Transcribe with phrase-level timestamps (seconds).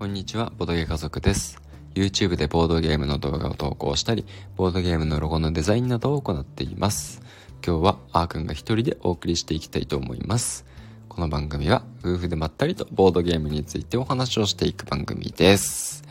[0.00, 1.60] こんにちは、ボドゲ家族です。
[1.94, 4.24] YouTube でボードゲームの動画を投稿したり、
[4.56, 7.20] ボードゲームのロゴのデザインなどを行っています。
[7.62, 10.64] 今日はあーくんが一人でお送りしていきたいと思います。
[11.10, 16.02] この番組は夫婦でまったりとボードゲームについてお話をしていく番組です。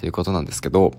[0.00, 0.94] ということなんですけど、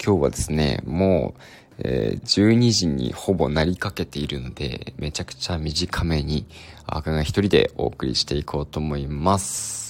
[0.00, 1.40] 今日はですね、もう、
[1.78, 6.46] えー、12時にほぼなりかけているので、めちゃくちゃ短めに、
[6.86, 9.89] あーくんが一人でお送りしていこうと思います。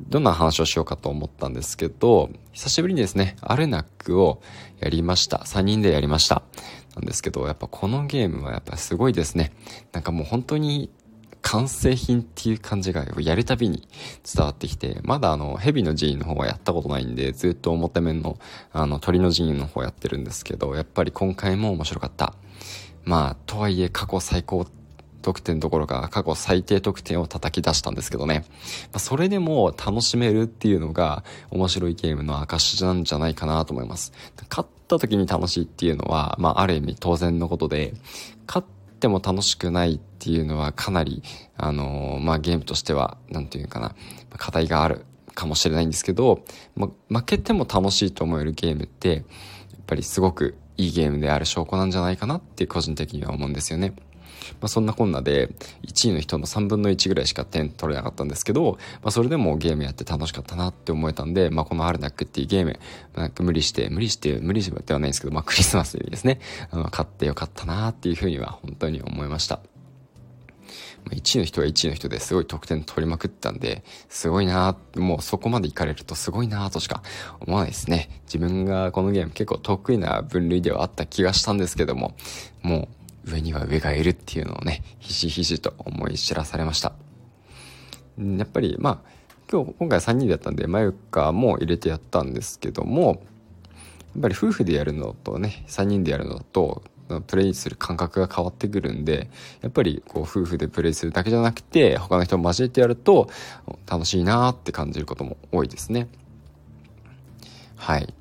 [0.00, 4.40] どんな話をしようかと思ったんですけど、久しぶりにですね、アルナックを
[4.80, 5.38] やりました。
[5.38, 6.42] 3人でやりました。
[6.94, 9.52] なんですけど、やっぱこのゲームはやっぱすごいですね。
[9.92, 10.90] なんかもう本当に
[11.42, 13.88] 完成品っていう感じがやるたびに
[14.24, 18.36] 伝わってきて、まだあの、蛇の寺院の方はやったことないんで、ずっと表面の
[18.72, 22.34] あの、鳥の寺院の方やってるんですけど、やっぱり今回も面白かった。
[23.04, 24.66] まあ、とはいえ過去最高
[25.26, 28.44] 得点どころか過去最低得点を叩き出したんですけどね。
[28.92, 34.12] まあ、それでも楽しめるっていうのが面白いゲームの証なんじゃないかなと思います。
[34.48, 37.94] 勝った時に楽しいっていうのは、まあある意味当然のことで、
[38.46, 38.66] 勝っ
[39.00, 41.24] ても楽しくないっていうのはかなり、
[41.56, 43.96] あのー、まあゲームとしては、なんていうかな、
[44.36, 46.44] 課題があるかもしれないんですけど、
[46.76, 49.24] ま、負けても楽しいと思えるゲームって、やっ
[49.88, 53.94] ぱりすごくいいゲームである証拠なんじゃないかなって個人的には思うんですよね。
[54.60, 55.48] まあ、そんなこんなで、
[55.86, 62.78] 1位の人の3分の1ぐらいしか点取れなかったんですけど、まあ、それでもゲームやって楽しかったなって思えたんで、まあ、このアルナックっていうゲーム、
[63.14, 66.40] なんか無理して、無理して、無理してではないんですけど、まあ、クリスマスにですね、
[66.70, 69.60] あの、買ってよかったなっていうふうには本当に思いました。
[71.10, 77.02] 1位の人は1位の人ですごい得点取りまくったんで、すごいなもうそこまで行かれるとすごいなとしか
[77.40, 78.22] 思わないですね。
[78.24, 82.16] 自分がこのゲーム結構得意な分類ではあった気がしたんですけども、
[82.62, 82.88] も
[83.24, 86.92] う上には上がいるっていうのをね、ひしひしと思い知らされました。
[88.18, 89.10] やっぱり、まあ、
[89.50, 93.22] 今日、今回3人でやったんで、まゆかも入れてやったんですけども、
[94.14, 96.82] やっぱり夫婦でやるのとね、3人でやるのと、
[97.26, 99.30] プレイする感覚が変わってくるんで、
[99.62, 103.28] やっぱりこう夫婦でプレイするだけじゃなくて、他の人も交えてやると
[103.86, 106.08] 楽しいなって感じることも多いですね。
[107.76, 108.12] はい。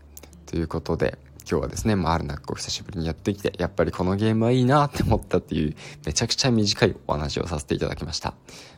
[0.46, 1.18] ということで、
[1.50, 5.76] 今日はですね、まあ、あるなく久しぶりにやってきて、やっぱりこのゲームはいいなって思ったっていう、
[6.06, 8.34] めちゃくちゃ短いお話をさせていただきました。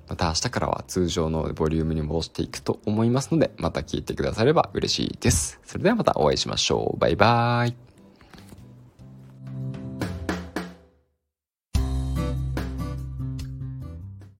[0.09, 5.59] また明日からは通常のボリュームに戻していくと思いますので、また聞いてくだされば嬉しいです。
[5.65, 6.99] それではまたお会いしましょう。
[6.99, 7.86] バイバーイ。